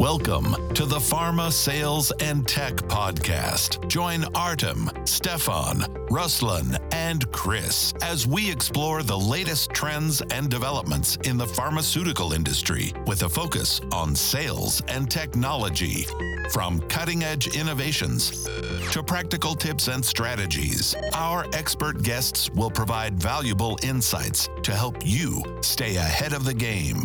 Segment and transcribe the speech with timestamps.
[0.00, 3.86] Welcome to the Pharma Sales and Tech Podcast.
[3.86, 11.36] Join Artem, Stefan, Ruslan, and Chris as we explore the latest trends and developments in
[11.36, 16.06] the pharmaceutical industry with a focus on sales and technology.
[16.50, 18.48] From cutting edge innovations
[18.92, 25.42] to practical tips and strategies, our expert guests will provide valuable insights to help you
[25.60, 27.02] stay ahead of the game.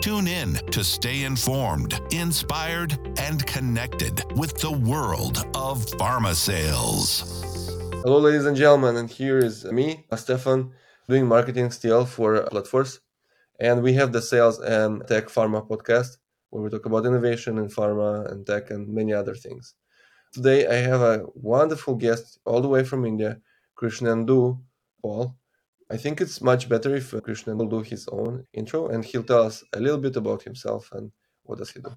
[0.00, 7.68] Tune in to stay informed, inspired, and connected with the world of pharma sales.
[8.04, 10.72] Hello, ladies and gentlemen, and here is me, Stefan,
[11.08, 13.00] doing marketing still for Platforce.
[13.58, 16.18] And we have the Sales and Tech Pharma podcast
[16.50, 19.74] where we talk about innovation in pharma and tech and many other things.
[20.32, 23.40] Today, I have a wonderful guest all the way from India,
[23.76, 24.60] Krishnendu
[25.02, 25.37] Paul.
[25.90, 29.44] I think it's much better if Krishna will do his own intro and he'll tell
[29.44, 31.12] us a little bit about himself and
[31.44, 31.96] what does he do.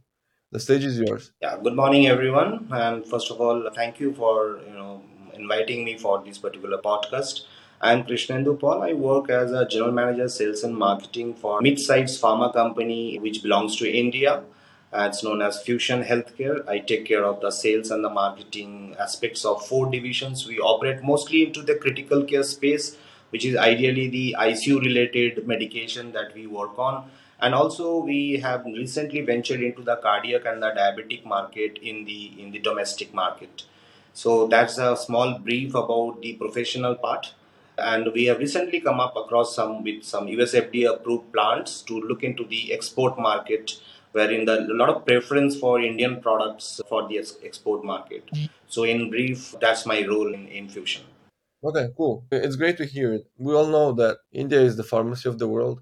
[0.53, 1.33] The stage is yours.
[1.41, 2.69] Yeah, good morning everyone.
[2.71, 5.01] And first of all, thank you for, you know,
[5.33, 7.41] inviting me for this particular podcast.
[7.81, 8.81] I'm Krishnendu Paul.
[8.81, 13.75] I work as a general manager sales and marketing for mid-sized pharma company which belongs
[13.77, 14.43] to India.
[14.93, 16.65] Uh, it's known as Fusion Healthcare.
[16.67, 20.47] I take care of the sales and the marketing aspects of four divisions.
[20.47, 22.97] We operate mostly into the critical care space
[23.31, 27.09] which is ideally the ICU related medication that we work on.
[27.39, 32.41] And also we have recently ventured into the cardiac and the diabetic market in the
[32.41, 33.63] in the domestic market.
[34.13, 37.33] So that's a small brief about the professional part.
[37.77, 41.99] And we have recently come up across some with some US FDA approved plants to
[41.99, 43.79] look into the export market
[44.11, 48.25] wherein the a lot of preference for Indian products for the export market.
[48.27, 48.49] Mm.
[48.67, 51.03] So in brief, that's my role in, in Fusion.
[51.63, 52.25] Okay, cool.
[52.31, 53.27] It's great to hear it.
[53.37, 55.81] We all know that India is the pharmacy of the world,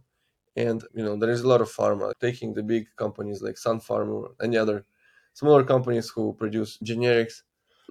[0.56, 3.80] and you know there is a lot of pharma taking the big companies like Sun
[3.80, 4.86] Pharma or any other
[5.34, 7.44] smaller companies who produce generics.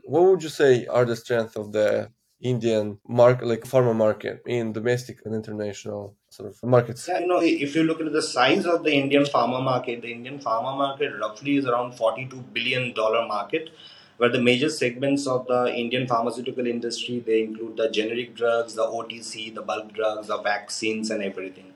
[0.04, 4.72] What would you say are the strengths of the Indian market, like pharma market, in
[4.72, 7.08] domestic and international sort of markets?
[7.08, 10.12] Yeah, you know, if you look at the size of the Indian pharma market, the
[10.12, 13.70] Indian pharma market roughly is around forty-two billion dollar market
[14.18, 18.86] where the major segments of the Indian pharmaceutical industry they include the generic drugs, the
[18.86, 21.72] OTC, the bulk drugs, the vaccines, and everything.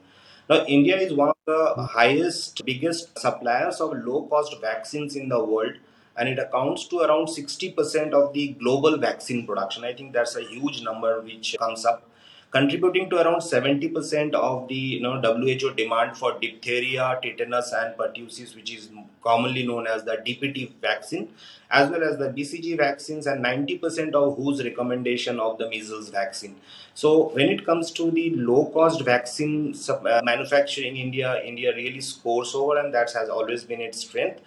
[0.50, 5.42] Now, India is one of the highest, biggest suppliers of low cost vaccines in the
[5.42, 5.74] world,
[6.16, 9.84] and it accounts to around 60% of the global vaccine production.
[9.84, 12.08] I think that's a huge number which comes up
[12.52, 18.54] contributing to around 70% of the you know, WHO demand for diphtheria, tetanus, and pertussis,
[18.54, 18.90] which is
[19.22, 21.30] commonly known as the DPT vaccine,
[21.70, 26.56] as well as the BCG vaccines, and 90% of whose recommendation of the measles vaccine.
[26.94, 32.54] So, when it comes to the low cost vaccine uh, manufacturing, India, India really scores
[32.54, 34.42] over, and that has always been its strength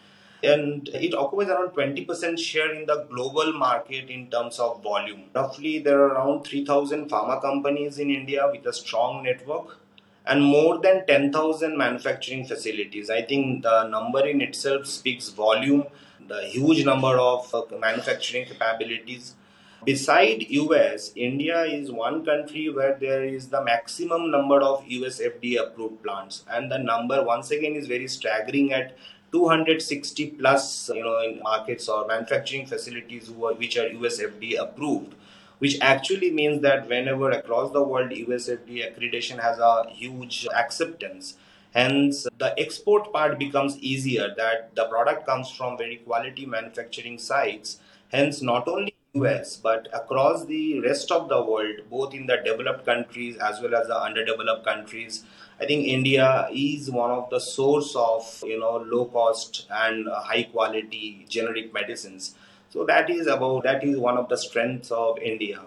[0.45, 5.23] and it occupies around 20% share in the global market in terms of volume.
[5.33, 9.79] Roughly, there are around 3,000 pharma companies in India with a strong network
[10.25, 13.09] and more than 10,000 manufacturing facilities.
[13.09, 15.85] I think the number in itself speaks volume,
[16.28, 19.35] the huge number of uh, manufacturing capabilities.
[19.83, 25.62] Beside US, India is one country where there is the maximum number of US FDA
[25.62, 28.97] approved plants and the number once again is very staggering at
[29.35, 35.16] 260 plus you know in markets or manufacturing facilities are, which are US FDA approved
[35.59, 41.35] which actually means that whenever across the world US FDA accreditation has a huge acceptance
[41.74, 47.79] hence the export part becomes easier that the product comes from very quality manufacturing sites
[48.18, 52.85] hence not only US but across the rest of the world both in the developed
[52.85, 55.23] countries as well as the underdeveloped countries
[55.59, 60.43] I think India is one of the source of you know low cost and high
[60.43, 62.35] quality generic medicines.
[62.69, 65.61] So that is about that is one of the strengths of India.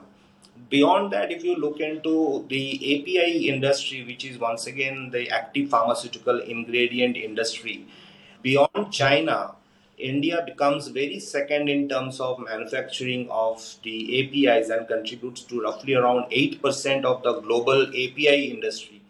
[0.69, 5.71] Beyond that, if you look into the API industry, which is once again the active
[5.71, 7.87] pharmaceutical ingredient industry,
[8.43, 9.55] beyond China,
[9.99, 15.95] India becomes very second in terms of manufacturing of the APIs and contributes to roughly
[15.95, 19.03] around 8% of the global API industry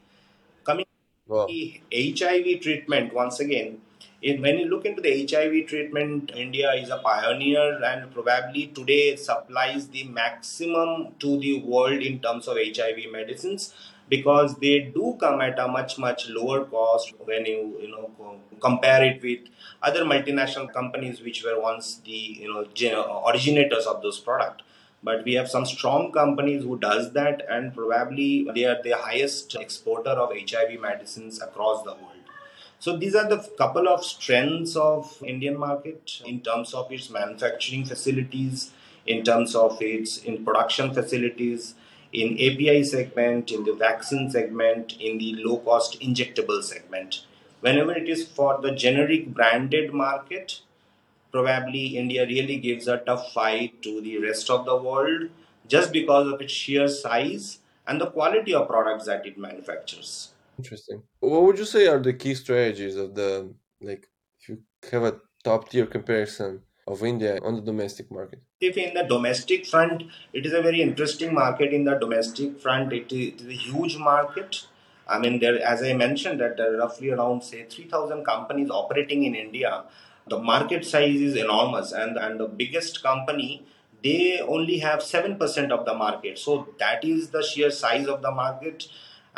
[0.64, 0.87] Coming
[1.26, 1.46] wow.
[1.46, 3.81] the HIV treatment, once again,
[4.20, 9.14] in, when you look into the HIV treatment, India is a pioneer and probably today
[9.17, 13.75] supplies the maximum to the world in terms of HIV medicines
[14.08, 18.10] because they do come at a much much lower cost when you you know
[18.60, 19.40] compare it with
[19.82, 22.49] other multinational companies which were once the you
[22.90, 24.62] know originators of those product.
[25.00, 29.55] But we have some strong companies who does that and probably they are the highest
[29.55, 32.19] exporter of hiv medicines across the world.
[32.81, 37.84] So these are the couple of strengths of Indian market in terms of its manufacturing
[37.84, 38.70] facilities,
[39.06, 41.75] in terms of its in production facilities,
[42.12, 47.25] in API segment, in the vaccine segment, in the low cost injectable segment.
[47.60, 50.60] Whenever it is for the generic branded market,
[51.32, 55.31] probably India really gives a tough fight to the rest of the world
[55.66, 60.32] just because of its sheer size and the quality of products that it manufactures.
[60.58, 61.02] Interesting.
[61.20, 64.08] What would you say are the key strategies of the like
[64.40, 64.58] if you
[64.90, 68.40] have a top tier comparison of India on the domestic market?
[68.61, 71.73] If in the domestic front, it is a very interesting market.
[71.73, 74.67] In the domestic front, it is, a huge market.
[75.06, 79.25] I mean, there, as I mentioned, that there are roughly around say 3,000 companies operating
[79.25, 79.85] in India.
[80.29, 83.64] The market size is enormous, and and the biggest company
[84.02, 86.38] they only have seven percent of the market.
[86.38, 88.88] So that is the sheer size of the market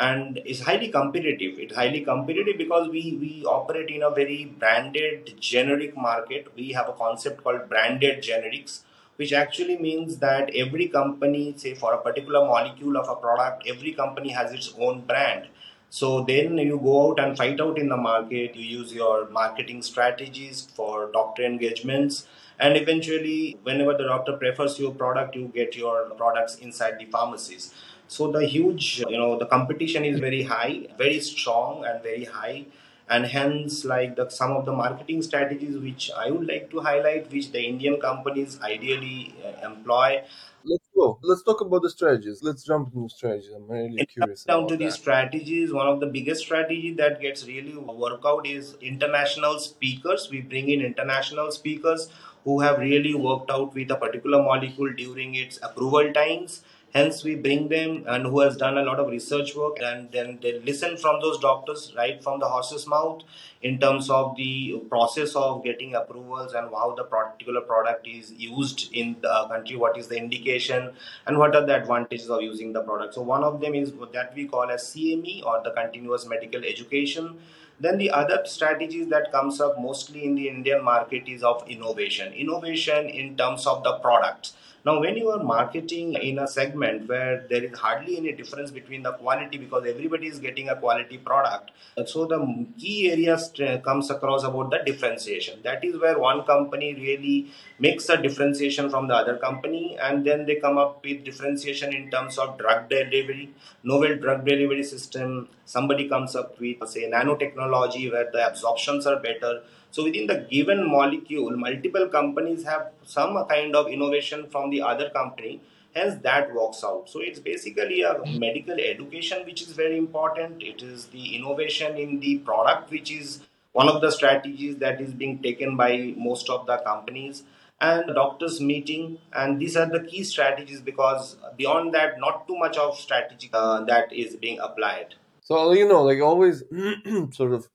[0.01, 1.59] and is highly competitive.
[1.59, 6.49] It's highly competitive because we, we operate in a very branded generic market.
[6.57, 8.81] We have a concept called branded generics,
[9.17, 13.93] which actually means that every company, say for a particular molecule of a product, every
[13.93, 15.49] company has its own brand.
[15.91, 19.83] So then you go out and fight out in the market, you use your marketing
[19.83, 22.27] strategies for doctor engagements,
[22.61, 27.75] and eventually, whenever the doctor prefers your product, you get your products inside the pharmacies.
[28.15, 32.67] So the huge, you know, the competition is very high, very strong and very high.
[33.09, 37.31] And hence, like the, some of the marketing strategies which I would like to highlight,
[37.33, 40.23] which the Indian companies ideally uh, employ,
[40.65, 41.19] let's go.
[41.23, 42.41] Let's talk about the strategies.
[42.43, 43.51] Let's jump into strategies.
[43.55, 44.45] I'm really curious.
[44.45, 44.85] Down to that.
[44.85, 50.29] the strategies, one of the biggest strategy that gets really work out is international speakers.
[50.31, 52.11] We bring in international speakers
[52.45, 57.35] who have really worked out with a particular molecule during its approval times hence we
[57.37, 60.97] bring them and who has done a lot of research work and then they listen
[60.97, 63.23] from those doctors right from the horse's mouth
[63.63, 68.93] in terms of the process of getting approvals and how the particular product is used
[68.93, 70.91] in the country what is the indication
[71.27, 73.15] and what are the advantages of using the product.
[73.15, 77.39] So one of them is that we call as cme or the continuous medical education.
[77.79, 82.33] Then the other strategies that comes up mostly in the indian market is of innovation.
[82.33, 87.45] Innovation in terms of the products now, when you are marketing in a segment where
[87.51, 91.73] there is hardly any difference between the quality because everybody is getting a quality product,
[92.07, 95.61] so the key areas uh, comes across about the differentiation.
[95.65, 100.47] That is where one company really makes a differentiation from the other company, and then
[100.47, 105.49] they come up with differentiation in terms of drug delivery, novel drug delivery system.
[105.67, 110.89] Somebody comes up with say nanotechnology where the absorptions are better so within the given
[110.89, 115.61] molecule, multiple companies have some kind of innovation from the other company.
[115.95, 117.09] Hence, that works out.
[117.09, 120.63] So it's basically a medical education which is very important.
[120.63, 123.41] It is the innovation in the product which is
[123.73, 127.43] one of the strategies that is being taken by most of the companies
[127.81, 132.77] and doctors meeting and these are the key strategies because beyond that not too much
[132.77, 136.63] of strategy uh, that is being applied so you know like always
[137.31, 137.69] sort of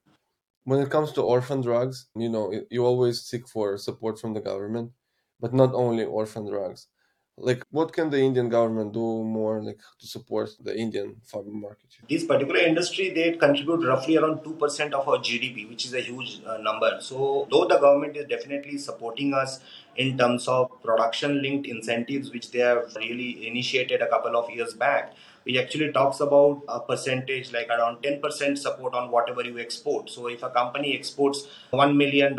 [0.66, 4.42] when it comes to orphan drugs, you know, you always seek for support from the
[4.42, 4.92] government,
[5.40, 6.88] but not only orphan drugs.
[7.38, 11.90] Like, what can the Indian government do more, like, to support the Indian pharma market?
[12.10, 16.00] This particular industry they contribute roughly around two percent of our GDP, which is a
[16.00, 16.98] huge uh, number.
[17.02, 19.60] So, though the government is definitely supporting us
[19.98, 25.14] in terms of production-linked incentives, which they have really initiated a couple of years back,
[25.45, 30.09] which actually talks about a percentage like around 10% support on whatever you export.
[30.09, 32.35] So if a company exports $1 million,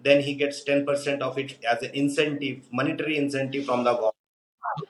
[0.00, 4.14] then he gets 10% of it as an incentive, monetary incentive from the government.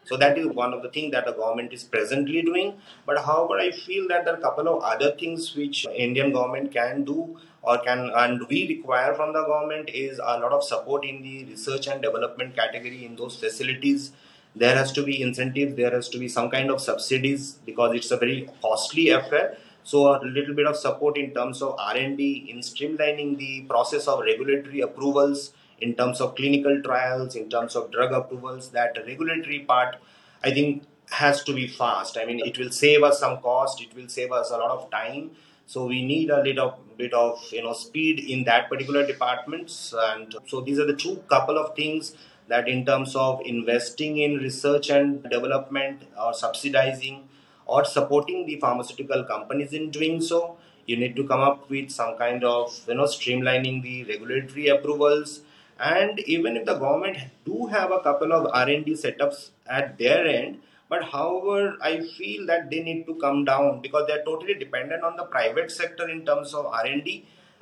[0.04, 2.74] So that is one of the things that the government is presently doing.
[3.06, 6.72] But however, I feel that there are a couple of other things which Indian government
[6.72, 11.04] can do or can and we require from the government is a lot of support
[11.04, 14.12] in the research and development category in those facilities
[14.58, 18.10] there has to be incentives there has to be some kind of subsidies because it's
[18.10, 19.56] a very costly affair.
[19.84, 24.20] So a little bit of support in terms of r&d in streamlining the process of
[24.20, 29.96] regulatory approvals in terms of clinical trials in terms of drug approvals that regulatory part
[30.42, 32.18] i think has to be fast.
[32.18, 34.90] I mean it will save us some cost it will save us a lot of
[34.90, 35.30] time.
[35.66, 39.94] So we need a little bit of you know speed in that particular departments.
[39.96, 42.14] And so these are the two couple of things
[42.48, 47.28] that in terms of investing in research and development or subsidizing
[47.66, 52.16] or supporting the pharmaceutical companies in doing so you need to come up with some
[52.16, 55.42] kind of you know streamlining the regulatory approvals.
[55.78, 60.58] And even if the government do have a couple of r&d setups at their end
[60.92, 65.14] but however i feel that they need to come down because they're totally dependent on
[65.16, 67.14] the private sector in terms of r&d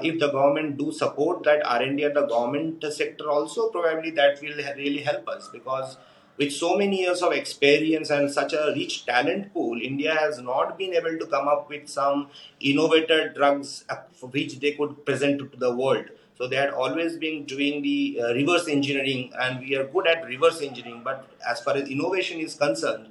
[0.03, 4.57] if the government do support that r&d at the government sector also probably that will
[4.77, 5.97] really help us because
[6.39, 10.77] with so many years of experience and such a rich talent pool india has not
[10.79, 12.29] been able to come up with some
[12.61, 13.85] innovative drugs
[14.37, 16.07] which they could present to the world.
[16.39, 20.27] So they had always been doing the uh, reverse engineering and we are good at
[20.27, 21.01] reverse engineering.
[21.03, 23.09] But as far as innovation is concerned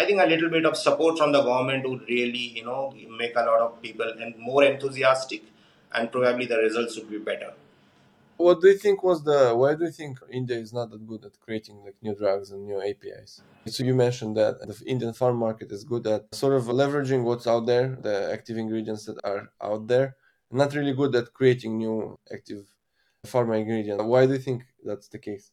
[0.00, 3.34] I think a little bit of support from the government would really, you know, make
[3.34, 5.42] a lot of people and more enthusiastic
[5.94, 7.52] and probably the results would be better.
[8.36, 11.24] What do you think was the why do you think India is not that good
[11.24, 13.42] at creating like new drugs and new APIs?
[13.66, 17.48] So you mentioned that the Indian farm market is good at sort of leveraging what's
[17.48, 20.16] out there, the active ingredients that are out there,
[20.52, 22.64] not really good at creating new active
[23.26, 24.04] pharma ingredients.
[24.04, 25.50] Why do you think that's the case?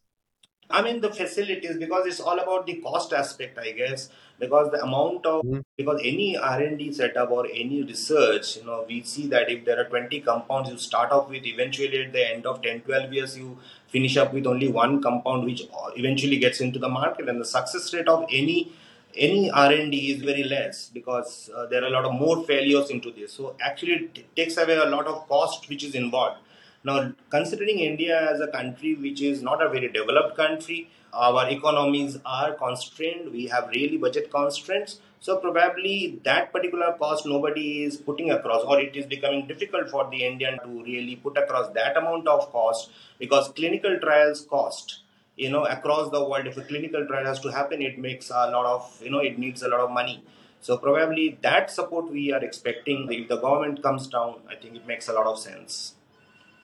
[0.69, 4.09] I mean the facilities because it's all about the cost aspect, I guess.
[4.37, 5.59] Because the amount of mm-hmm.
[5.77, 9.63] because any R and D setup or any research, you know, we see that if
[9.63, 13.13] there are 20 compounds you start off with, eventually at the end of 10, 12
[13.13, 13.57] years you
[13.87, 15.63] finish up with only one compound which
[15.95, 18.73] eventually gets into the market, and the success rate of any
[19.17, 23.11] any r&d is very less because uh, there are a lot of more failures into
[23.11, 26.37] this so actually it takes away a lot of cost which is involved
[26.85, 32.19] now, considering India as a country which is not a very developed country, our economies
[32.23, 34.99] are constrained, we have really budget constraints.
[35.19, 40.07] So, probably that particular cost nobody is putting across, or it is becoming difficult for
[40.11, 44.99] the Indian to really put across that amount of cost because clinical trials cost
[45.35, 48.45] you know across the world if a clinical trial has to happen it makes a
[48.55, 50.23] lot of you know it needs a lot of money.
[50.61, 53.07] So probably that support we are expecting.
[53.11, 55.94] If the government comes down i think it makes a lot of sense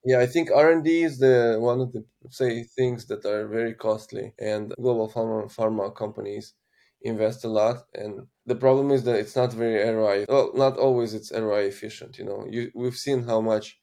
[0.03, 3.47] yeah, I think R and D is the one of the say things that are
[3.47, 6.53] very costly, and global pharma pharma companies
[7.01, 7.83] invest a lot.
[7.93, 10.25] And the problem is that it's not very ROI.
[10.27, 12.17] Well, not always it's ROI efficient.
[12.17, 13.79] You know, you, we've seen how much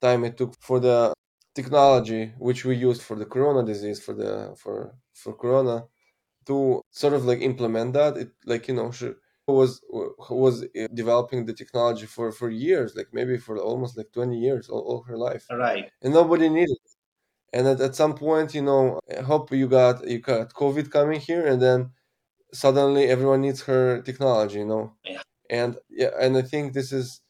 [0.00, 1.12] time it took for the
[1.54, 5.84] technology which we used for the corona disease for the for for corona
[6.46, 8.16] to sort of like implement that.
[8.16, 8.90] It like you know
[9.52, 9.80] was
[10.30, 14.68] was uh, developing the technology for for years like maybe for almost like 20 years
[14.68, 15.46] all, all her life.
[15.50, 15.90] Right.
[16.02, 16.90] And nobody needed it.
[17.52, 21.20] And at, at some point you know i hope you got you got covid coming
[21.20, 21.90] here and then
[22.52, 24.94] suddenly everyone needs her technology you know?
[25.04, 25.22] Yeah.
[25.50, 27.22] and yeah and i think this is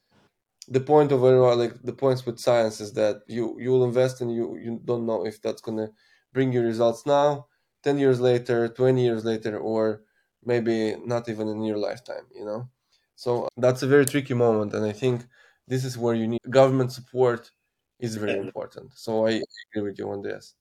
[0.69, 4.21] the point of everyone like the points with science is that you you will invest
[4.21, 5.89] and you you don't know if that's gonna
[6.33, 7.47] bring you results now
[7.83, 10.03] 10 years later 20 years later or
[10.45, 12.69] maybe not even in your lifetime you know?
[13.17, 15.27] So that's a very tricky moment and i think
[15.69, 17.51] this is where you need government support
[17.99, 18.91] is very important.
[18.95, 19.31] So i
[19.67, 20.55] agree with you on this.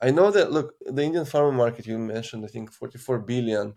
[0.00, 3.76] I know that look the indian pharma market you mentioned i think 44 billion.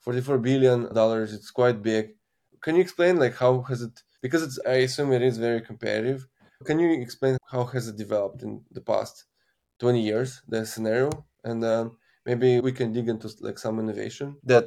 [0.00, 2.16] 44 billion dollars it's quite big.
[2.60, 6.26] Can you explain like how has it because it's i assume it is very competitive.
[6.64, 9.24] Can you explain how has it developed in the past
[9.78, 11.10] 20 years the scenario?
[11.44, 11.92] And then
[12.26, 14.64] maybe we can dig into like some innovation that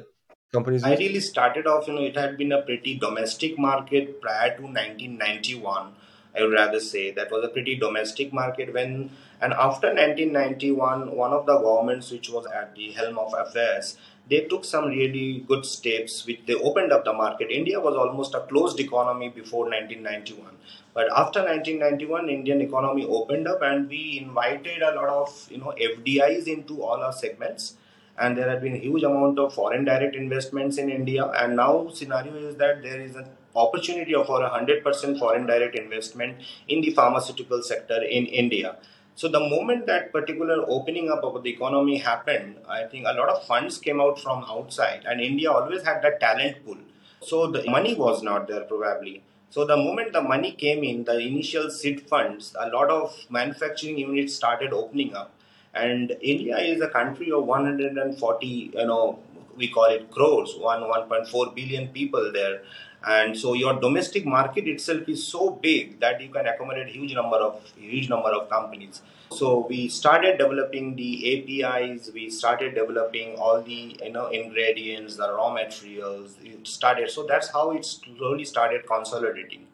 [0.52, 0.84] companies?
[0.84, 5.92] really started off, you know, it had been a pretty domestic market prior to 1991.
[6.36, 11.32] I would rather say that was a pretty domestic market when, and after 1991, one
[11.32, 13.96] of the governments which was at the helm of affairs,
[14.28, 17.50] they took some really good steps which they opened up the market.
[17.50, 20.56] India was almost a closed economy before 1991.
[20.94, 25.74] But after 1991, Indian economy opened up and we invited a lot of, you know,
[25.80, 27.74] FDIs into all our segments
[28.18, 31.26] and there have been huge amount of foreign direct investments in India.
[31.26, 36.38] And now scenario is that there is an opportunity for hundred percent foreign direct investment
[36.68, 38.76] in the pharmaceutical sector in India.
[39.14, 43.28] So the moment that particular opening up of the economy happened, I think a lot
[43.28, 46.78] of funds came out from outside, and India always had that talent pool.
[47.20, 49.22] So the money was not there probably.
[49.50, 53.98] So the moment the money came in, the initial seed funds, a lot of manufacturing
[53.98, 55.34] units started opening up
[55.74, 59.18] and India is a country of 140, you know,
[59.56, 62.62] we call it crores, one 1.4 billion people there.
[63.04, 67.36] And so your domestic market itself is so big that you can accommodate huge number
[67.36, 69.02] of huge number of companies.
[69.30, 75.32] So we started developing the APIs, we started developing all the you know ingredients, the
[75.32, 76.36] raw materials.
[76.44, 79.66] It started so that's how it slowly started consolidating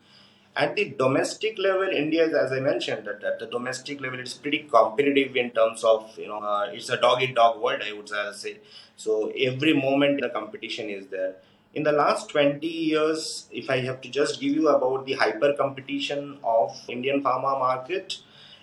[0.58, 4.34] at the domestic level, India is, as I mentioned, that at the domestic level, it's
[4.34, 7.92] pretty competitive in terms of, you know, uh, it's a dog eat dog world, I
[7.92, 8.58] would say.
[8.96, 11.36] So every moment the competition is there.
[11.74, 15.52] In the last 20 years, if I have to just give you about the hyper
[15.52, 18.18] competition of Indian pharma market,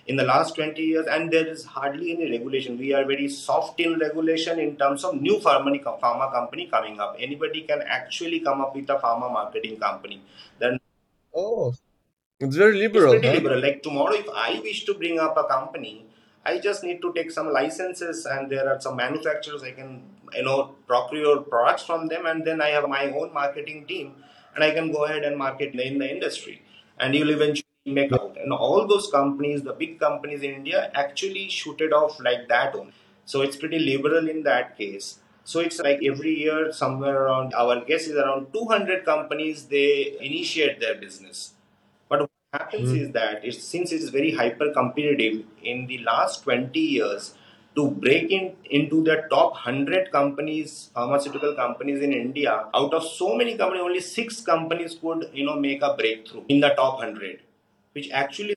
[0.08, 2.78] in the last 20 years, and there is hardly any regulation.
[2.78, 7.16] We are very soft in regulation in terms of new pharma, pharma company coming up.
[7.20, 10.22] Anybody can actually come up with a pharma marketing company.
[10.60, 10.80] Then
[11.36, 11.74] Oh,
[12.40, 13.14] It's very liberal.
[13.14, 13.44] It's pretty huh?
[13.44, 13.62] liberal.
[13.62, 16.06] Like tomorrow, if I wish to bring up a company,
[16.46, 20.44] I just need to take some licenses, and there are some manufacturers I can, you
[20.44, 24.16] know, procure products from them, and then I have my own marketing team,
[24.54, 26.62] and I can go ahead and market in the industry,
[27.00, 28.38] and you'll eventually make out.
[28.38, 32.76] And all those companies, the big companies in India, actually shoot it off like that
[32.76, 32.94] only.
[33.24, 35.20] So it's pretty liberal in that case.
[35.46, 40.80] So it's like every year, somewhere around our guess is around 200 companies they initiate
[40.82, 41.55] their business.
[42.56, 43.00] Happens Mm.
[43.02, 47.34] is that it's, since it is very hyper competitive in the last 20 years,
[47.78, 48.46] to break in
[48.80, 54.00] into the top 100 companies, pharmaceutical companies in India, out of so many companies, only
[54.00, 57.42] six companies could you know make a breakthrough in the top 100,
[57.94, 58.56] which actually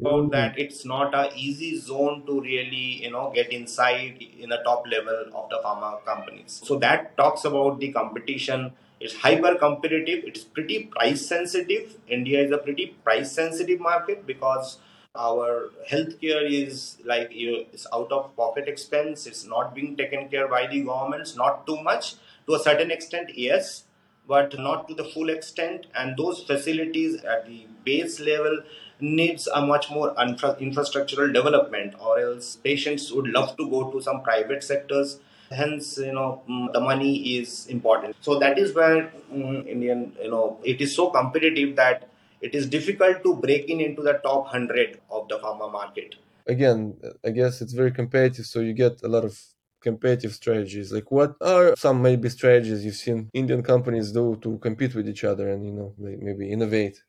[0.00, 4.58] about that it's not a easy zone to really you know get inside in the
[4.68, 10.24] top level of the pharma companies so that talks about the competition it's hyper competitive
[10.24, 11.96] it's pretty price sensitive.
[12.08, 14.78] India is a pretty price sensitive market because
[15.14, 19.26] our healthcare is like you it's out of pocket expense.
[19.26, 21.36] It's not being taken care by the governments.
[21.36, 22.14] Not too much.
[22.46, 23.84] To a certain extent yes
[24.26, 25.86] but not to the full extent.
[25.94, 28.62] And those facilities at the base level
[29.00, 34.00] needs a much more infra- infrastructural development or else patients would love to go to
[34.00, 39.10] some private sectors hence you know mm, the money is important so that is where
[39.32, 42.08] mm, indian you know it is so competitive that
[42.40, 46.14] it is difficult to break in into the top 100 of the pharma market
[46.48, 49.38] Again, I guess it's very competitive, so you get a lot of
[49.82, 50.90] competitive strategies.
[50.90, 55.24] Like, what are some maybe strategies you've seen Indian companies do to compete with each
[55.24, 57.02] other and you know maybe innovate?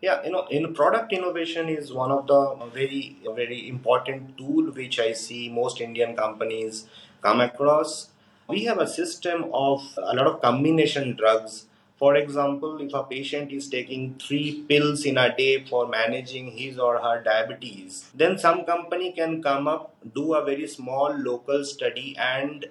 [0.00, 2.40] Yeah you know in product innovation is one of the
[2.74, 6.86] very very important tool which i see most indian companies
[7.22, 8.08] come across.
[8.48, 11.66] We have a system of a lot of combination drugs.
[11.98, 16.78] For example if a patient is taking three pills in a day for managing his
[16.78, 22.16] or her diabetes then some company can come up do a very small local study
[22.18, 22.64] and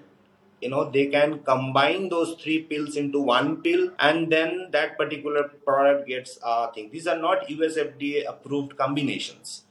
[0.62, 5.44] you know they can combine those three pills into one pill and then that particular
[5.66, 6.90] product gets a thing.
[6.92, 9.64] These are not us fda approved combinations.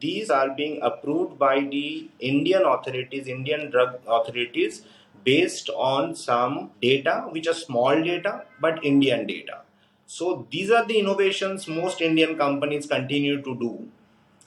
[0.00, 4.82] These are being approved by the indian authorities indian drug authorities
[5.24, 9.60] based on some data which are small data but indian data.
[10.06, 13.88] So these are the innovations most indian companies continue to do.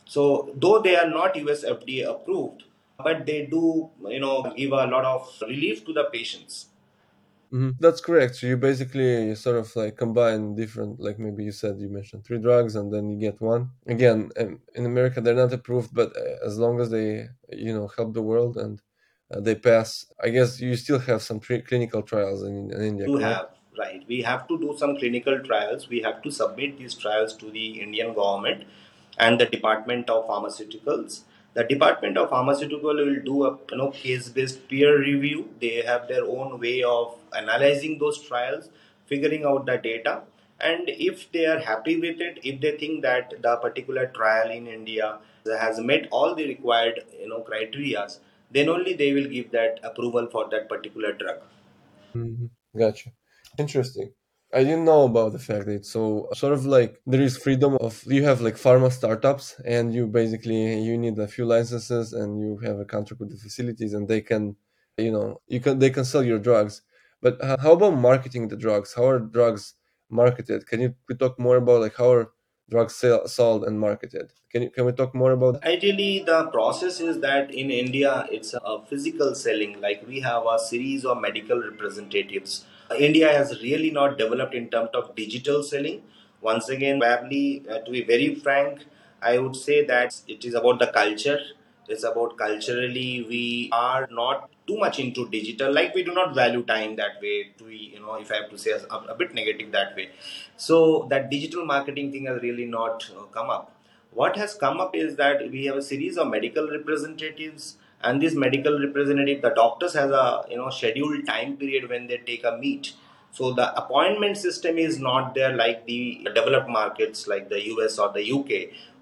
[0.05, 2.63] So though they are not US FDA approved,
[3.03, 6.67] but they do you know give a lot of relief to the patients.
[7.51, 8.35] hmm That's correct.
[8.35, 12.25] So you basically you sort of like combine different, like maybe you said you mentioned
[12.25, 13.69] three drugs, and then you get one.
[13.87, 17.87] Again, um, in America they're not approved, but uh, as long as they you know
[17.95, 18.81] help the world and
[19.31, 23.07] uh, they pass, I guess you still have some pre- clinical trials in, in India.
[23.07, 25.87] You have right, we have to do some clinical trials.
[25.89, 28.63] We have to submit these trials to the Indian government
[29.17, 31.21] and the Department of Pharmaceuticals.
[31.55, 35.49] The Department of Pharmaceutical will do a you know case-based peer review.
[35.61, 38.69] They have their own way of analyzing those trials,
[39.07, 40.23] figuring out the data,
[40.59, 44.67] and if they are happy with it, if they think that the particular trial in
[44.67, 48.19] India has met all the required you know criterias,
[48.51, 51.41] then only they will give that approval for that particular drug.
[52.15, 52.49] Mhm.
[52.77, 53.11] Gotcha.
[53.57, 54.13] Interesting.
[54.55, 57.77] I didn't know about the fact that it's so sort of like there is freedom
[57.81, 62.39] of you have like pharma startups and you basically you need a few licenses and
[62.39, 64.55] you have a contract with the facilities and they can
[64.97, 66.83] you know you can they can sell your drugs.
[67.21, 68.93] But how about marketing the drugs?
[68.93, 69.73] How are drugs
[70.09, 70.65] marketed?
[70.67, 72.31] Can you could talk more about like how are
[72.69, 74.31] drugs sell, sold and marketed?
[74.51, 75.65] Can you can we talk more about that?
[75.65, 79.81] Ideally, the process is that in India, it's a physical selling.
[79.81, 82.65] Like we have a series of medical representatives.
[82.99, 86.01] India has really not developed in terms of digital selling.
[86.41, 88.85] Once again, probably uh, to be very frank,
[89.21, 91.39] I would say that it is about the culture.
[91.87, 95.71] It's about culturally we are not too much into digital.
[95.71, 97.51] Like we do not value time that way.
[97.59, 100.09] To you know, if I have to say a, a bit negative that way.
[100.57, 103.71] So that digital marketing thing has really not uh, come up
[104.11, 108.35] what has come up is that we have a series of medical representatives and these
[108.35, 112.57] medical representative the doctors has a you know scheduled time period when they take a
[112.57, 112.93] meet.
[113.31, 118.13] So the appointment system is not there like the developed markets like the us or
[118.13, 118.49] the uk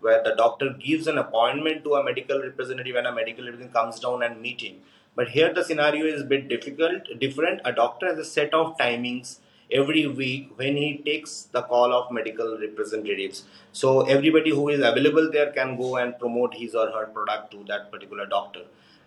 [0.02, 4.00] where the doctor gives an appointment to a medical representative and a medical representative comes
[4.00, 4.82] down and meeting.
[5.16, 7.62] But here the scenario is a bit difficult different.
[7.64, 9.38] A doctor has a set of timings
[9.72, 13.44] every week when he takes the call of medical representatives.
[13.72, 17.64] So everybody who is available there can go and promote his or her product to
[17.68, 18.62] that particular doctor.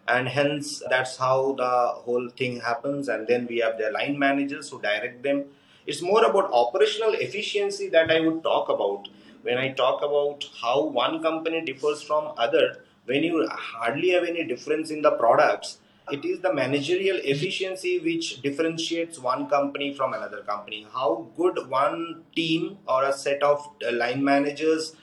[0.08, 1.70] And hence that's how the
[2.04, 3.08] whole thing happens.
[3.08, 5.46] And then we have the line managers who direct them.
[5.86, 9.08] It's more about operational efficiency that I would talk about.
[9.46, 14.44] when I talk about how one company differs from other, when you hardly have any
[14.44, 15.78] difference in the products,
[16.10, 20.86] it is the managerial efficiency which differentiates one company from another company.
[20.92, 24.94] How good one team or a set of uh, line managers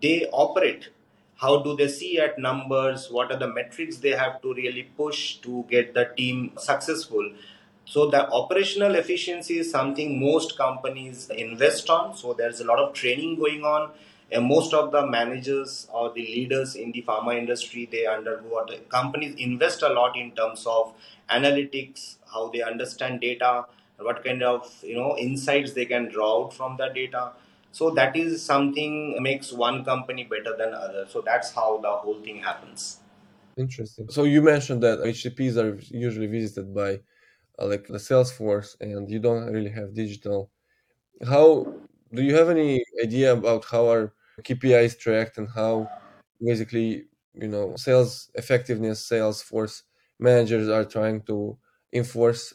[0.00, 0.90] they operate.
[1.36, 3.08] How do they see at numbers?
[3.10, 7.32] What are the metrics they have to really push to get the team successful?
[7.84, 12.16] So the operational efficiency is something most companies invest on.
[12.16, 13.90] So there's a lot of training going on
[14.32, 18.88] and most of the managers or the leaders in the pharma industry they undergo what
[18.88, 20.94] companies invest a lot in terms of
[21.30, 23.64] analytics how they understand data
[23.98, 27.32] what kind of you know insights they can draw out from the data.
[27.70, 31.06] So that is something makes one company better than other.
[31.08, 32.98] So that's how the whole thing happens.
[33.56, 34.08] Interesting.
[34.08, 37.00] So you mentioned that hcps are usually visited by
[37.58, 40.52] uh, like the sales force and you don't really have digital.
[41.26, 41.74] How
[42.14, 43.86] do you have any idea about how
[44.36, 45.88] our KPIs tracked and how
[46.42, 49.84] basically you know sales effectiveness sales force
[50.18, 51.58] managers are trying to
[51.92, 52.54] enforce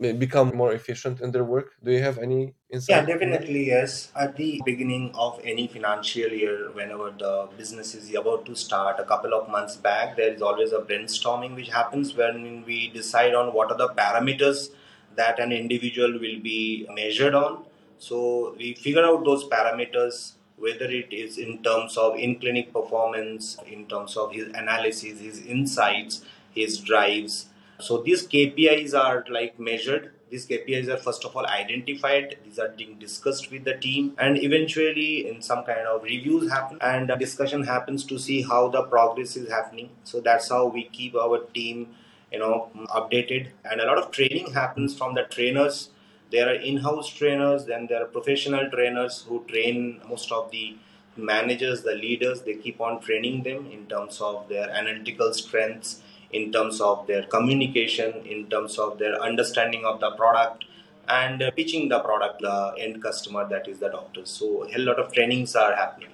[0.00, 1.72] become more efficient in their work.
[1.84, 2.96] Do you have any insight?
[2.96, 4.10] Yeah definitely yes.
[4.16, 9.04] At the beginning of any financial year whenever the business is about to start a
[9.04, 13.52] couple of months back there is always a brainstorming which happens when we decide on
[13.52, 14.70] what are the parameters
[15.14, 17.64] that an individual will be measured on.
[17.98, 23.56] So we figure out those parameters whether it is in terms of in clinic performance
[23.66, 26.22] in terms of his analysis his insights
[26.60, 27.46] his drives
[27.82, 30.12] so these KPIs are like measured.
[30.30, 32.36] These KPIs are first of all identified.
[32.44, 36.78] These are being discussed with the team, and eventually, in some kind of reviews happen
[36.80, 39.90] and discussion happens to see how the progress is happening.
[40.04, 41.88] So that's how we keep our team,
[42.30, 42.70] you know,
[43.00, 43.48] updated.
[43.64, 45.90] And a lot of training happens from the trainers.
[46.32, 50.76] There are in-house trainers, then there are professional trainers who train most of the
[51.16, 52.42] managers, the leaders.
[52.42, 56.00] They keep on training them in terms of their analytical strengths
[56.32, 60.64] in terms of their communication, in terms of their understanding of the product,
[61.08, 64.24] and uh, pitching the product the end customer that is the doctor.
[64.24, 66.10] So a lot of trainings are happening.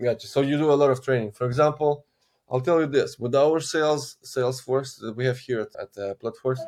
[0.00, 0.26] Gotcha.
[0.26, 1.32] So you do a lot of training.
[1.32, 2.04] For example,
[2.50, 5.98] I'll tell you this: with our sales sales force that we have here at, at
[5.98, 6.60] uh, Platforce,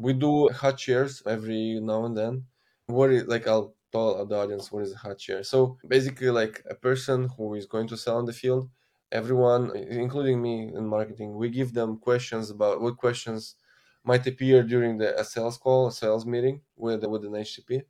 [0.00, 2.46] we do hot chairs every now and then.
[2.86, 5.42] What is like I'll tell the audience what is a hot chair.
[5.42, 8.70] So basically, like a person who is going to sell in the field
[9.12, 13.56] everyone, including me in marketing, we give them questions about what questions
[14.04, 17.82] might appear during the sales call, a sales meeting with with an HCP,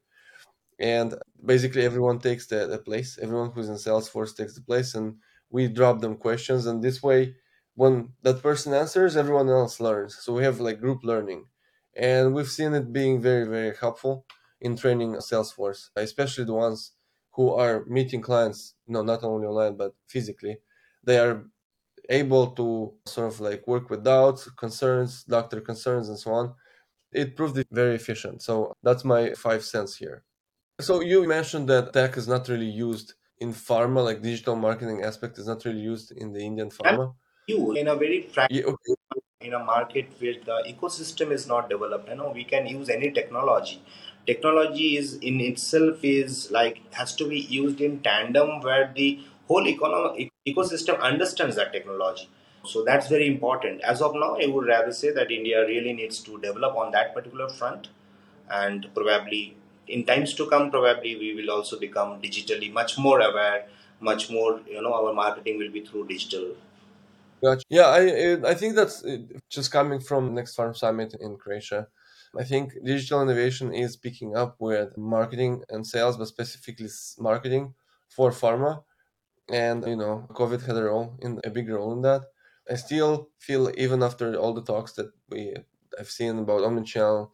[0.79, 3.19] and basically everyone takes the, the place.
[3.21, 5.17] Everyone who's in Salesforce takes the place, and
[5.51, 7.37] we drop them questions, and this way,
[7.75, 10.17] when that person answers, everyone else learns.
[10.17, 11.47] So we have like group learning,
[11.97, 14.27] and we've seen it being very very helpful
[14.61, 16.93] in training Salesforce, especially the ones
[17.35, 20.59] who are meeting clients, you know, not only online but physically
[21.05, 21.47] they are
[22.09, 26.55] able to sort of like work with doubts, concerns, doctor concerns, and so on.
[27.13, 28.43] It proved very efficient.
[28.43, 30.25] So that's my five cents here.
[30.81, 35.39] So you mentioned that tech is not really used in pharma, like digital marketing aspect
[35.39, 37.15] is not really used in the Indian pharma.
[37.47, 38.95] You in a very yeah, okay.
[39.41, 42.09] In a market where the ecosystem is not developed.
[42.09, 43.83] You know, we can use any technology.
[44.27, 49.67] Technology is in itself is like has to be used in tandem where the whole
[49.67, 52.29] economic ecosystem understands that technology.
[52.67, 53.81] So that's very important.
[53.81, 57.15] As of now, I would rather say that India really needs to develop on that
[57.15, 57.89] particular front,
[58.51, 59.57] and probably
[59.89, 63.65] in times to come, probably we will also become digitally much more aware,
[64.01, 64.61] much more.
[64.69, 66.57] You know, our marketing will be through digital.
[67.43, 67.65] Gotcha.
[67.71, 69.03] Yeah, I I think that's
[69.49, 71.89] just coming from Next Farm Summit in Croatia.
[72.39, 77.75] I think digital innovation is picking up with marketing and sales, but specifically marketing
[78.09, 78.83] for pharma
[79.51, 82.23] and you know covid had a role in a big role in that
[82.71, 85.55] i still feel even after all the talks that we
[85.99, 87.31] i've seen about omnichannel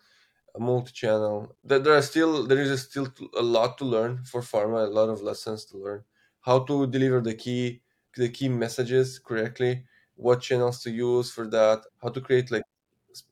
[0.58, 4.90] multi-channel that there are still there is still a lot to learn for pharma a
[4.90, 6.02] lot of lessons to learn
[6.40, 7.82] how to deliver the key
[8.16, 9.84] the key messages correctly
[10.16, 12.62] what channels to use for that how to create like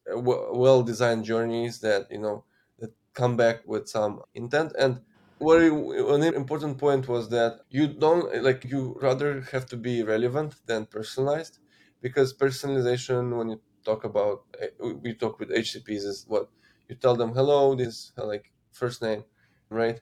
[0.08, 2.44] well designed journeys that you know
[2.78, 4.72] that come back with some intent.
[4.78, 5.02] And
[5.40, 10.54] very an important point was that you don't like you rather have to be relevant
[10.66, 11.58] than personalized
[12.00, 14.68] because personalization when you talk about eh,
[15.02, 16.48] we talk with hcps is what?
[16.88, 19.24] You tell them hello this like first name
[19.70, 20.00] right?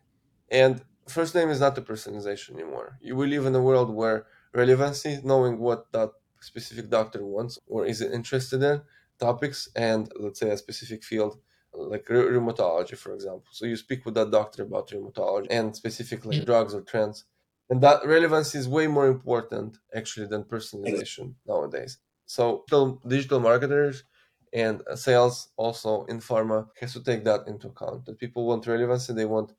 [0.50, 2.98] And first name is not the personalization anymore.
[3.00, 6.10] You will live in a world where relevancy knowing what that
[6.42, 8.82] specific doctor wants or is interested in
[9.18, 11.38] topics and let's say a specific field
[11.74, 13.48] like rheumatology, for example.
[13.50, 16.44] So you speak with that doctor about rheumatology and specifically mm-hmm.
[16.44, 17.24] drugs or trends.
[17.72, 24.04] and that relevance is way more important actually than personalization nowadays so digital, digital marketers
[24.52, 29.12] and sales also in pharma has to take that into account that people want relevancy
[29.12, 29.52] they want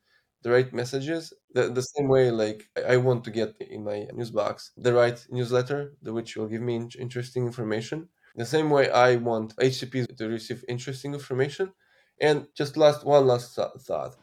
[0.44, 4.32] the right messages the, the same way like i want to get in my news
[4.32, 8.10] box the right newsletter the which will give me interesting information.
[8.36, 11.74] The same way i want hcps to receive interesting information.
[12.22, 14.16] And just last one last thought.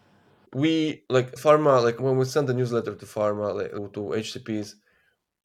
[0.54, 4.74] We like pharma like when we send a newsletter to pharma like, to hcps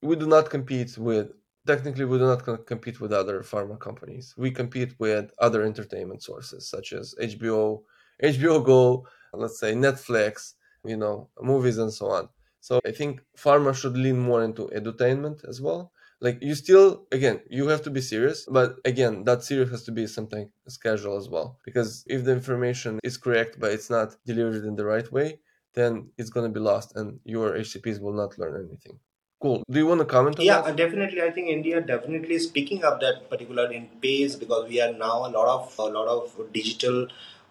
[0.02, 1.32] we do not compete with
[1.68, 4.34] technically we do not compete with other pharma companies.
[4.38, 7.84] We compete with other entertainment sources such as hbo
[8.24, 10.54] hbo go let's say netflix
[10.88, 12.30] you know movies and so on.
[12.60, 15.92] So i think pharma should lean more into edutainment as well.
[16.22, 19.92] Like you still again you have to be serious but again that serious has to
[19.92, 21.60] be something as casual as well.
[21.64, 25.40] Because if the information is correct but it's not delivered in the right way
[25.74, 28.98] then it's going to be lost and your hcps will not learn anything.
[29.42, 29.64] Cool.
[29.70, 30.76] Do you want to comment yeah that?
[30.76, 31.22] definitely.
[31.22, 35.18] I think india definitely is picking up that particular in pace because we are now
[35.28, 37.08] a lot of a lot of digital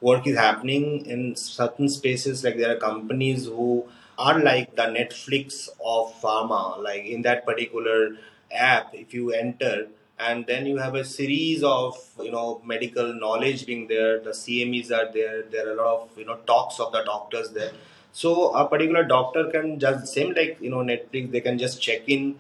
[0.09, 3.85] work is happening in certain spaces like there are companies who
[4.19, 8.17] are like the netflix of pharma like in that particular
[8.53, 9.87] app if you enter
[10.19, 14.93] and then you have a series of you know medical knowledge being there the cmes
[14.99, 17.73] are there there are a lot of you know talks of the doctors there.
[18.13, 22.03] So a particular doctor can just same like you know netflix they can just check
[22.07, 22.37] in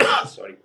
[0.26, 0.56] sorry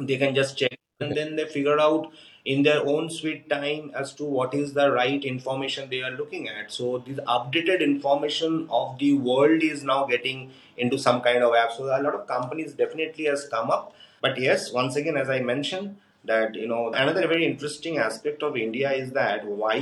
[0.00, 2.12] they can just check and then they figure out
[2.52, 6.48] in their own sweet time as to what is the right information they are looking
[6.48, 6.72] at.
[6.72, 11.72] So this updated information of the world is now getting into some kind of app.
[11.72, 13.94] So a lot of companies definitely has come up.
[14.22, 18.56] But yes, once again, as I mentioned, that you know another very interesting aspect of
[18.56, 19.76] India is that why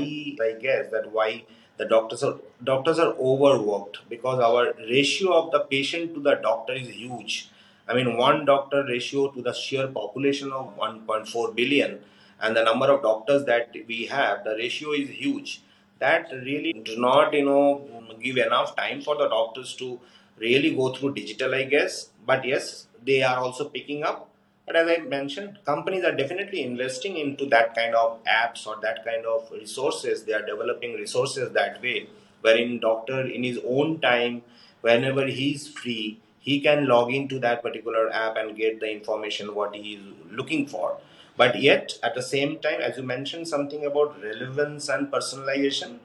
[0.48, 1.44] I guess that why
[1.76, 2.35] the doctors are
[2.72, 4.00] doctors are overworked.
[4.09, 7.48] Because our ratio of the patient to the doctor is huge.
[7.88, 12.00] I mean, one doctor ratio to the sheer population of 1.4 billion,
[12.40, 15.62] and the number of doctors that we have, the ratio is huge.
[15.99, 17.88] That really does not, you know,
[18.22, 19.99] give enough time for the doctors to
[20.38, 22.11] really go through digital, I guess.
[22.27, 24.29] But yes, they are also picking up.
[24.66, 29.05] But as I mentioned, companies are definitely investing into that kind of apps or that
[29.05, 30.25] kind of resources.
[30.25, 32.09] They are developing resources that way,
[32.40, 34.42] wherein doctor in his own time,
[34.81, 39.75] whenever he's free, he can log into that particular app and get the information what
[39.75, 40.99] he is looking for.
[41.37, 45.99] But yet, at the same time, as you mentioned something about relevance and personalization,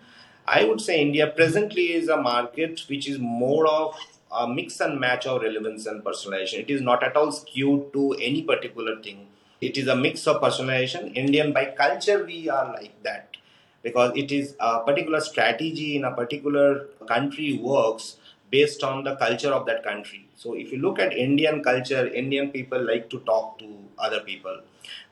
[0.46, 3.96] I would say India presently is a market which is more of
[4.32, 6.60] a mix and match of relevance and personalization.
[6.60, 9.28] It is not at all skewed to any particular thing.
[9.62, 11.16] It is a mix of personalization.
[11.16, 13.38] Indian by culture, we are like that
[13.84, 18.18] because it is a particular strategy in a particular country works
[18.50, 20.28] based on the culture of that country.
[20.36, 23.68] So if you look at Indian culture, Indian people like to talk to
[23.98, 24.60] other people.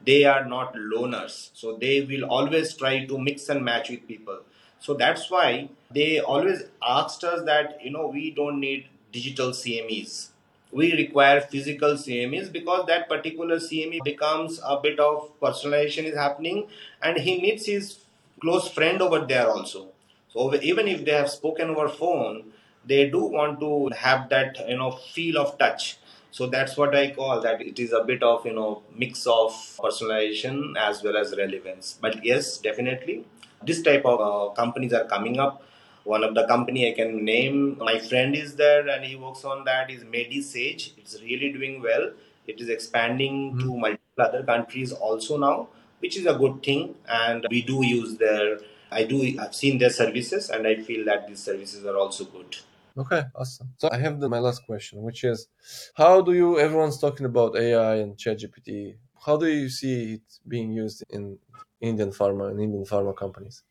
[0.03, 1.49] They are not loners.
[1.53, 4.39] So they will always try to mix and match with people.
[4.79, 10.29] So that's why they always asked us that, you know, we don't need digital CMEs.
[10.71, 16.67] We require physical CMEs because that particular CME becomes a bit of personalization is happening
[17.01, 17.99] and he meets his
[18.39, 19.87] close friend over there also.
[20.31, 22.51] So even if they have spoken over phone,
[22.85, 25.97] they do want to have that you know feel of touch.
[26.31, 29.51] So that's what I call that it is a bit of you know mix of
[29.79, 31.97] personalization as well as relevance.
[31.99, 33.25] But yes, definitely
[33.63, 35.63] this type of uh, companies are coming up
[36.03, 37.77] one of the company I can name.
[37.77, 40.91] My friend is there and he works on that is MediSage.
[40.97, 42.11] It's really doing well.
[42.47, 43.59] It is expanding mm-hmm.
[43.59, 45.67] to multiple other countries also now,
[45.99, 46.95] which is a good thing.
[47.07, 48.59] And we do use their,
[48.91, 52.57] I do, I've seen their services and I feel that these services are also good.
[52.99, 53.69] Okay, awesome.
[53.77, 55.47] So I have the, my last question, which is,
[55.95, 56.59] how do you?
[56.59, 58.97] Everyone's talking about AI and ChatGPT.
[59.25, 61.39] How do you see it being used in
[61.79, 63.63] Indian pharma and Indian pharma companies?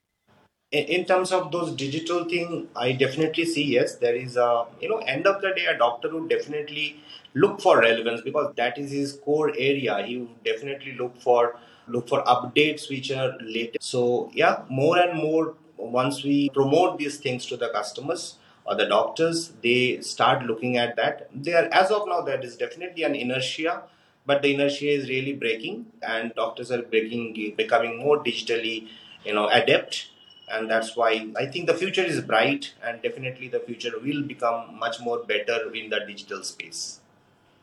[0.71, 4.99] in terms of those digital thing i definitely see yes there is a you know
[4.99, 7.01] end of the day a doctor would definitely
[7.33, 12.07] look for relevance because that is his core area he would definitely look for look
[12.07, 17.47] for updates which are latest so yeah more and more once we promote these things
[17.47, 18.35] to the customers
[18.68, 23.02] or the doctors they start looking at that there as of now there is definitely
[23.02, 23.83] an inertia
[24.26, 28.88] but the inertia is really breaking and doctors are breaking becoming more digitally
[29.24, 30.09] you know adept
[30.50, 34.78] and that's why I think the future is bright, and definitely the future will become
[34.78, 37.00] much more better in the digital space.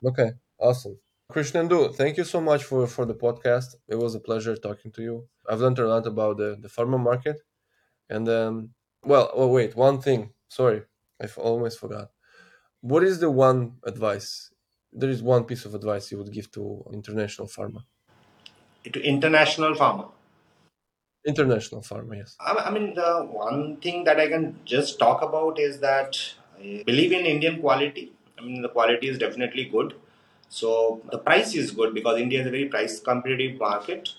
[0.05, 0.97] Okay, awesome.
[1.31, 3.75] Krishnendu, thank you so much for, for the podcast.
[3.87, 5.27] It was a pleasure talking to you.
[5.49, 7.37] I've learned a lot about the, the pharma market.
[8.09, 8.69] And then,
[9.03, 10.29] well, oh, wait, one thing.
[10.49, 10.83] Sorry,
[11.21, 12.11] I almost forgot.
[12.81, 14.51] What is the one advice?
[14.93, 17.85] There is one piece of advice you would give to international pharma.
[18.93, 20.11] To international pharma.
[21.25, 22.39] International pharma, yes.
[22.39, 26.17] I mean, the one thing that I can just talk about is that
[26.57, 28.13] I believe in Indian quality.
[28.37, 29.95] I mean, the quality is definitely good.
[30.49, 34.09] So the price is good because India is a very price competitive market.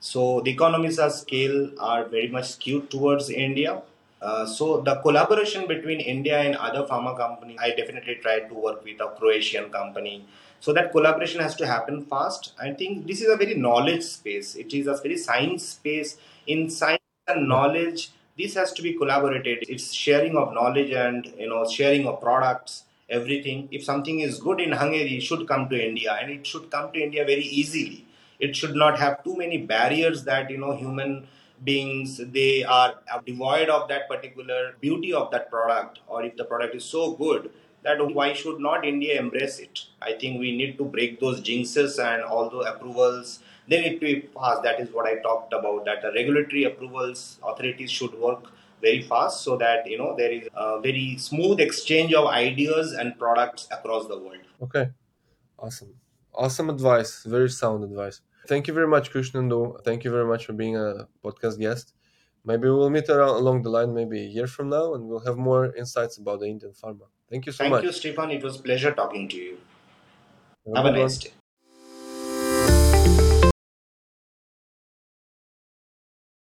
[0.00, 3.82] So the economies of scale are very much skewed towards India.
[4.20, 8.82] Uh, so the collaboration between India and other pharma companies, I definitely tried to work
[8.84, 10.26] with a Croatian company.
[10.60, 12.52] So that collaboration has to happen fast.
[12.58, 14.54] I think this is a very knowledge space.
[14.54, 16.16] It is a very science space.
[16.46, 19.64] In science and knowledge, this has to be collaborated.
[19.68, 23.68] It's sharing of knowledge and you know sharing of products everything.
[23.70, 26.92] If something is good in Hungary, it should come to India and it should come
[26.92, 28.06] to India very easily.
[28.38, 31.26] It should not have too many barriers that, you know, human
[31.64, 36.74] beings they are devoid of that particular beauty of that product or if the product
[36.74, 37.50] is so good
[37.82, 39.80] that why should not india embrace it?
[40.02, 43.40] I think we need to break those jinxes and all the approvals.
[43.68, 47.38] They need to be fast that is what i talked about that the regulatory approvals
[47.42, 52.12] authorities should work very fast so that you know there is a very smooth exchange
[52.12, 54.44] of ideas and products across the world.
[54.62, 54.90] Okay.
[55.58, 55.94] Awesome.
[56.34, 57.22] Awesome advice.
[57.24, 59.82] Very sound advice thank you very much krishnendu.
[59.84, 61.94] Thank you very much for being a podcast guest.
[62.44, 65.36] Maybe we'll meet around, along the line maybe a year from now and we'll have
[65.36, 67.06] more insights about the indian pharma.
[67.30, 67.82] Thank you so thank much.
[67.82, 68.30] thank you stefan.
[68.30, 69.58] It was pleasure talking to you.
[70.66, 71.32] Have, have a nice day